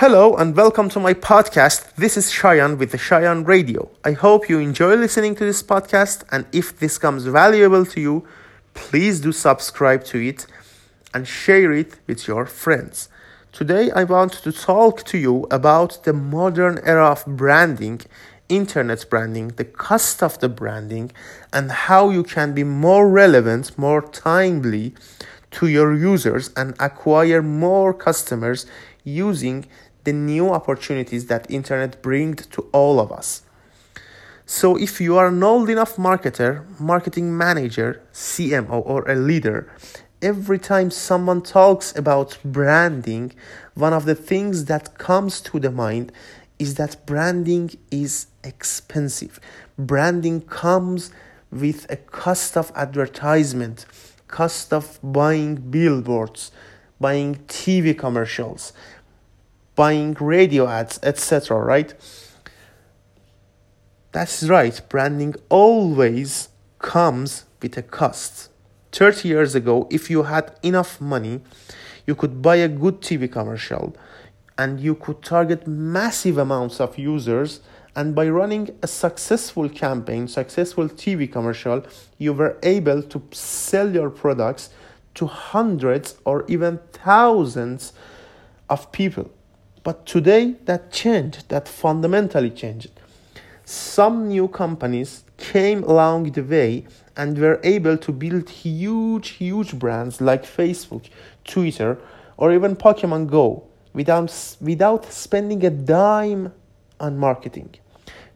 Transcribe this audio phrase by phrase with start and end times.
[0.00, 1.92] Hello and welcome to my podcast.
[1.96, 3.90] This is Shayan with the Shayan Radio.
[4.04, 8.24] I hope you enjoy listening to this podcast, and if this comes valuable to you,
[8.74, 10.46] please do subscribe to it
[11.12, 13.08] and share it with your friends.
[13.50, 18.02] Today, I want to talk to you about the modern era of branding,
[18.48, 21.10] internet branding, the cost of the branding,
[21.52, 24.94] and how you can be more relevant, more timely
[25.50, 28.64] to your users and acquire more customers
[29.02, 29.66] using
[30.08, 33.42] the new opportunities that internet brings to all of us.
[34.46, 39.70] So if you are an old enough marketer, marketing manager, CMO or a leader,
[40.22, 43.34] every time someone talks about branding,
[43.74, 46.10] one of the things that comes to the mind
[46.58, 49.38] is that branding is expensive.
[49.76, 51.10] Branding comes
[51.50, 53.84] with a cost of advertisement,
[54.26, 56.50] cost of buying billboards,
[56.98, 58.72] buying TV commercials,
[59.78, 61.56] buying radio ads, etc.
[61.56, 61.94] Right?
[64.10, 66.48] That's right, branding always
[66.80, 68.50] comes with a cost.
[68.90, 71.42] 30 years ago, if you had enough money,
[72.06, 73.94] you could buy a good TV commercial
[74.56, 77.60] and you could target massive amounts of users.
[77.94, 81.84] And by running a successful campaign, successful TV commercial,
[82.16, 84.70] you were able to sell your products
[85.14, 87.92] to hundreds or even thousands
[88.68, 89.30] of people.
[89.82, 92.90] But today that changed, that fundamentally changed.
[93.64, 100.20] Some new companies came along the way and were able to build huge, huge brands
[100.20, 101.08] like Facebook,
[101.44, 101.98] Twitter,
[102.36, 106.52] or even Pokemon Go without, without spending a dime
[107.00, 107.74] on marketing.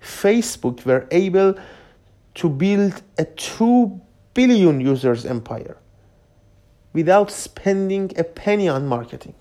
[0.01, 1.55] Facebook were able
[2.35, 4.01] to build a 2
[4.35, 5.77] billion users empire
[6.93, 9.35] without spending a penny on marketing.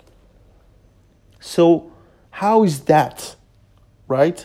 [1.40, 1.91] So
[2.32, 3.36] how is that?
[4.08, 4.44] Right?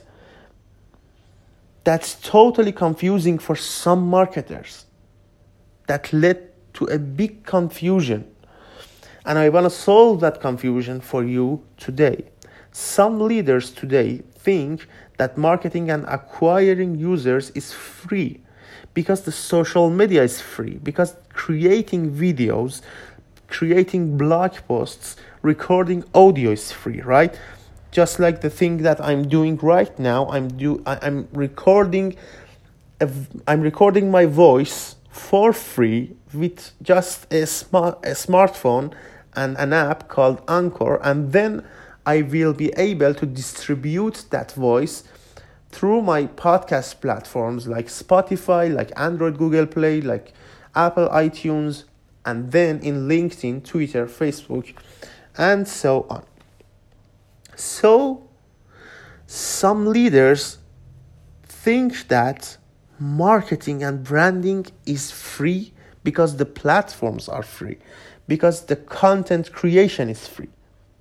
[1.84, 4.86] That's totally confusing for some marketers.
[5.88, 8.30] That led to a big confusion.
[9.26, 12.26] And I want to solve that confusion for you today.
[12.72, 18.42] Some leaders today think that marketing and acquiring users is free
[18.94, 22.82] because the social media is free, because creating videos,
[23.48, 27.40] creating blog posts, recording audio is free, right?
[27.92, 30.28] Just like the thing that I'm doing right now.
[30.30, 32.16] I'm do I, i'm recording,
[33.00, 33.10] a,
[33.48, 38.94] I'm recording my voice for free with just a smart a smartphone
[39.36, 41.64] and an app called Anchor, and then
[42.06, 45.04] I will be able to distribute that voice
[45.70, 50.34] through my podcast platforms like Spotify, like Android, Google Play, like
[50.74, 51.84] Apple iTunes,
[52.26, 54.74] and then in LinkedIn, Twitter, Facebook,
[55.38, 56.24] and so on.
[57.58, 58.30] So,
[59.26, 60.60] some leaders
[61.44, 62.56] think that
[63.00, 65.74] marketing and branding is free
[66.04, 67.80] because the platforms are free,
[68.28, 70.50] because the content creation is free.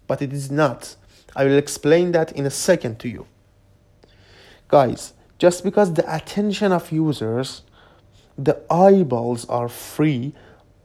[0.07, 0.97] But it is not.
[1.37, 3.27] I will explain that in a second to you.
[4.69, 7.63] Guys, just because the attention of users,
[8.39, 10.33] the eyeballs are free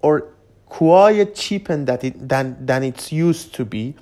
[0.02, 0.28] or
[0.66, 3.96] quite cheaper than, it, than, than it's used to be,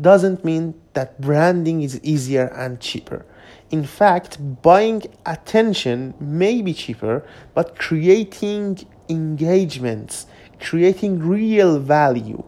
[0.00, 3.24] doesn't mean that branding is easier and cheaper.
[3.70, 10.26] In fact, buying attention may be cheaper, but creating engagements,
[10.60, 12.42] creating real value,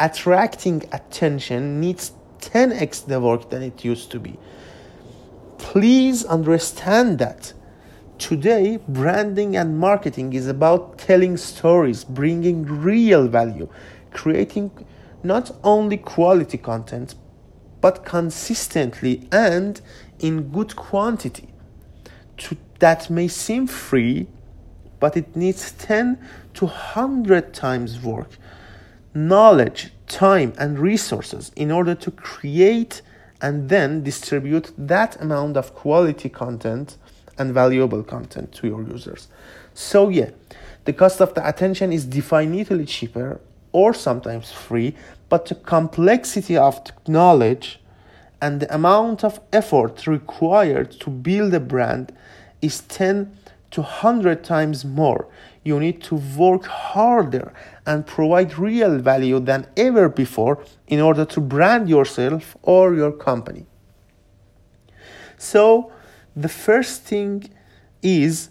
[0.00, 4.38] attracting attention needs 10x the work than it used to be.
[5.58, 7.52] Please understand that.
[8.18, 13.68] Today, branding and marketing is about telling stories, bringing real value,
[14.12, 14.70] creating
[15.24, 17.14] not only quality content,
[17.80, 19.80] but consistently and
[20.20, 21.48] in good quantity.
[22.38, 24.26] To, that may seem free,
[25.00, 26.18] but it needs 10
[26.54, 28.30] to 100 times work,
[29.14, 33.02] knowledge, time, and resources in order to create
[33.40, 36.96] and then distribute that amount of quality content
[37.38, 39.28] and valuable content to your users.
[39.74, 40.30] So, yeah,
[40.84, 43.40] the cost of the attention is definitely cheaper
[43.72, 44.94] or sometimes free,
[45.34, 47.80] but the complexity of knowledge
[48.40, 52.12] and the amount of effort required to build a brand
[52.62, 53.36] is 10
[53.72, 55.26] to 100 times more.
[55.64, 57.52] You need to work harder
[57.84, 63.66] and provide real value than ever before in order to brand yourself or your company.
[65.36, 65.90] So,
[66.36, 67.50] the first thing
[68.02, 68.50] is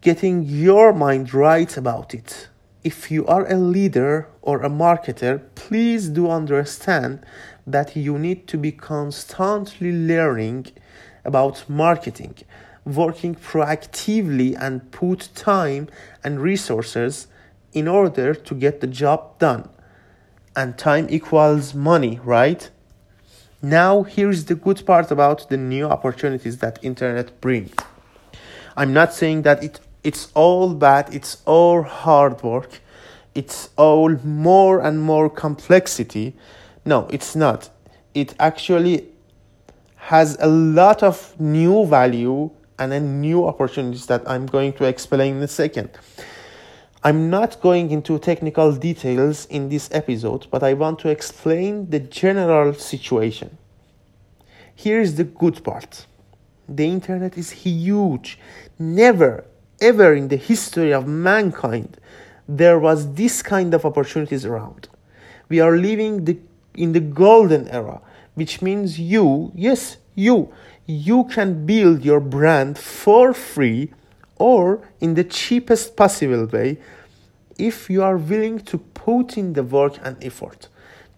[0.00, 2.48] getting your mind right about it
[2.84, 7.24] if you are a leader or a marketer, please do understand
[7.66, 10.66] that you need to be constantly learning
[11.24, 12.34] about marketing,
[12.84, 15.88] working proactively and put time
[16.24, 17.28] and resources
[17.72, 19.68] in order to get the job done.
[20.56, 22.68] And time equals money, right?
[23.62, 27.72] Now here's the good part about the new opportunities that internet brings.
[28.76, 32.80] I'm not saying that it it's all bad, it's all hard work,
[33.34, 36.34] it's all more and more complexity.
[36.84, 37.70] No, it's not.
[38.14, 39.08] It actually
[39.96, 45.36] has a lot of new value and then new opportunities that I'm going to explain
[45.36, 45.90] in a second.
[47.04, 52.00] I'm not going into technical details in this episode, but I want to explain the
[52.00, 53.56] general situation.
[54.74, 56.06] Here is the good part
[56.68, 58.38] the internet is huge.
[58.78, 59.44] Never,
[59.82, 61.98] ever in the history of mankind
[62.48, 64.88] there was this kind of opportunities around.
[65.48, 66.38] We are living the,
[66.74, 68.00] in the golden era,
[68.34, 70.52] which means you, yes, you,
[70.86, 73.92] you can build your brand for free
[74.36, 76.78] or in the cheapest possible way
[77.58, 80.68] if you are willing to put in the work and effort.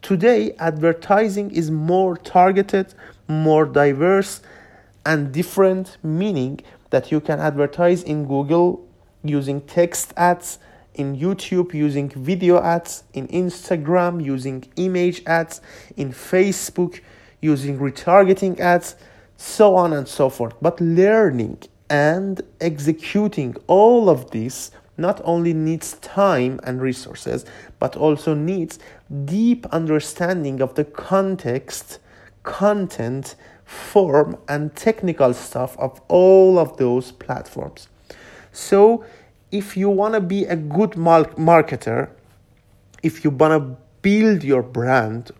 [0.02, 2.92] Today, advertising is more targeted,
[3.26, 4.42] more diverse,
[5.06, 6.60] and different, meaning
[6.94, 8.86] that you can advertise in Google
[9.24, 10.60] using text ads,
[10.94, 15.60] in YouTube using video ads, in Instagram using image ads,
[15.96, 17.00] in Facebook
[17.40, 18.94] using retargeting ads,
[19.36, 20.54] so on and so forth.
[20.62, 27.44] But learning and executing all of this not only needs time and resources,
[27.80, 28.78] but also needs
[29.24, 31.98] deep understanding of the context,
[32.44, 37.88] content, form, and technical stuff of all of those platforms.
[38.52, 39.04] So,
[39.50, 42.10] if you want to be a good marketer,
[43.02, 45.30] if you want to build your brand,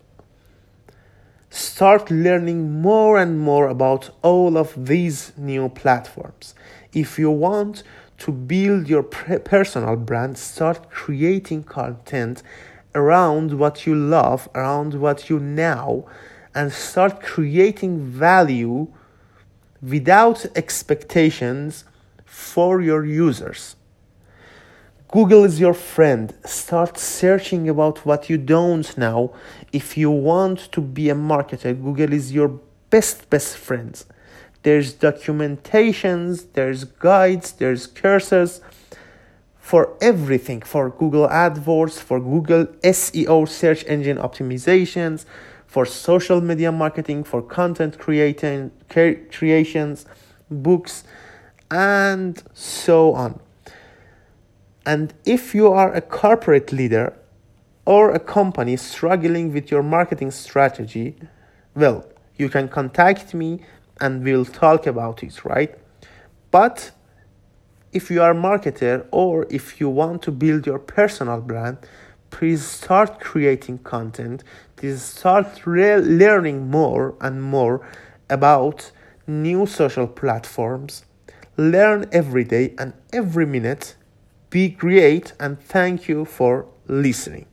[1.49, 6.55] start learning more and more about all of these new platforms.
[6.93, 7.83] If you want
[8.19, 12.41] to build your personal brand, start creating content
[12.93, 16.07] around what you love, around what you know,
[16.55, 18.87] and start creating value
[19.81, 21.83] without expectations
[22.25, 23.75] for your users.
[25.09, 26.33] Google is your friend.
[26.45, 29.33] Start searching about what you don't know.
[29.71, 32.59] If you want to be a marketer, Google is your
[32.89, 34.03] best, best friend.
[34.63, 38.61] There's documentations, there's guides, there's courses
[39.59, 45.25] for everything for Google AdWords, for Google SEO search engine optimizations,
[45.67, 50.05] for social media marketing, for content creating, creations,
[50.49, 51.03] books,
[51.71, 53.39] and so on.
[54.85, 57.17] And if you are a corporate leader
[57.85, 61.15] or a company struggling with your marketing strategy,
[61.75, 62.05] well,
[62.37, 63.61] you can contact me
[63.99, 65.75] and we'll talk about it, right?
[66.51, 66.91] But
[67.91, 71.77] if you are a marketer or if you want to build your personal brand,
[72.35, 74.43] please start creating content.
[74.75, 77.79] Please start re- learning more and more
[78.29, 78.91] about
[79.25, 81.05] new social platforms.
[81.55, 83.95] Learn every day and every minute.
[84.49, 87.47] Be great and thank you for listening.